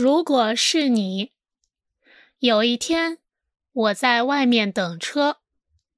[0.00, 1.32] 如果是你，
[2.38, 3.18] 有一天
[3.72, 5.38] 我在外面等车，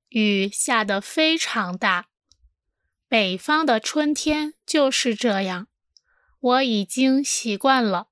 [0.08, 2.06] 雨下得非常大。
[3.08, 5.66] 北方的春天就是这样，
[6.40, 8.08] 我已经习惯了。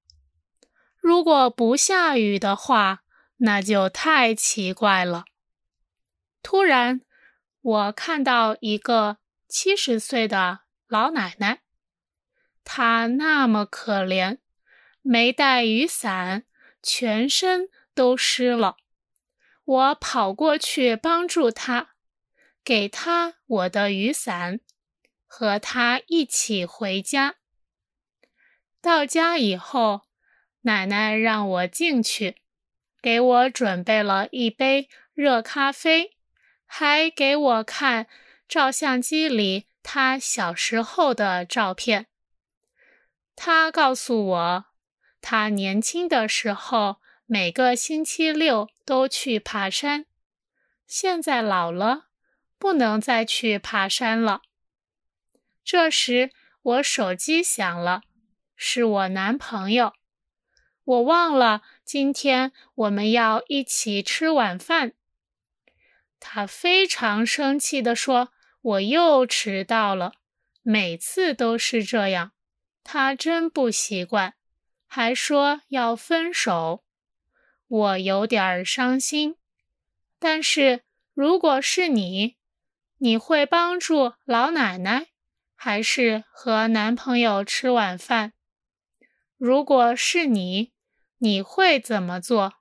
[0.99, 3.03] 如果不下雨的话，
[3.39, 5.25] 那就太奇怪了。
[6.43, 7.01] 突然，
[7.63, 9.17] 我看到一个
[9.49, 11.63] 七十岁的老奶奶，
[12.63, 14.41] 她那么可怜。
[15.03, 16.45] 没带雨伞，
[16.83, 18.77] 全身都湿了。
[19.65, 21.91] 我跑过去帮助他，
[22.65, 24.61] 给他我的雨伞，
[25.27, 27.37] 和他一起回家。
[28.81, 30.03] 到家以后，
[30.63, 32.37] 奶奶让我进去，
[33.03, 36.17] 给我准备了一杯热咖啡，
[36.65, 38.07] 还给我看
[38.49, 42.07] 照相机里她小时候的照片。
[43.37, 44.68] 她告诉我。
[45.31, 50.07] 他年轻的时候，每个星期六都去爬山。
[50.87, 52.07] 现在老了，
[52.59, 54.41] 不能再去爬山了。
[55.63, 56.31] 这时，
[56.63, 58.01] 我手机响了，
[58.57, 59.93] 是我男朋友。
[60.83, 64.95] 我忘了今天我们要一起吃晚饭。
[66.19, 68.33] 他非常生气地说
[68.63, 70.15] ：“我又迟到了，
[70.63, 72.33] 每次都是这样。”
[72.83, 74.33] 他真不习惯。
[74.91, 76.83] 还说要分手，
[77.69, 79.37] 我有点伤心。
[80.19, 80.83] 但是
[81.15, 82.37] 如果是你，
[82.97, 85.09] 你会帮助老奶奶，
[85.55, 88.33] 还是和男朋友吃晚饭？
[89.37, 90.73] 如果是你，
[91.19, 92.55] 你会怎么做？